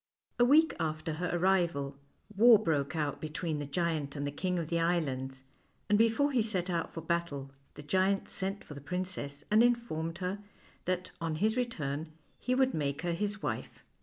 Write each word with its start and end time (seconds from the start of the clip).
A 0.39 0.45
week 0.45 0.73
after 0.79 1.13
her 1.13 1.29
arrival, 1.31 1.95
war 2.35 2.57
broke 2.57 2.95
out 2.95 3.21
between 3.21 3.59
the 3.59 3.67
giant 3.67 4.15
and 4.15 4.25
the 4.25 4.31
King 4.31 4.57
of 4.57 4.69
the 4.69 4.79
Islands, 4.79 5.43
and 5.89 5.95
before 5.99 6.31
he 6.31 6.41
set 6.41 6.71
out 6.71 6.91
for 6.91 7.01
battle, 7.01 7.51
the 7.75 7.83
giant 7.83 8.27
sent 8.27 8.63
for 8.63 8.73
the 8.73 8.81
princess, 8.81 9.43
and 9.51 9.61
informed 9.61 10.17
her 10.17 10.39
that 10.85 11.11
on 11.21 11.35
his 11.35 11.55
return 11.55 12.11
he 12.39 12.55
would 12.55 12.73
make 12.73 13.03
her 13.03 13.13
his 13.13 13.43
wife. 13.43 13.83